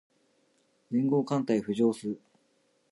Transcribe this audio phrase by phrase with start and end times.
[0.89, 2.17] 連合艦隊浮上す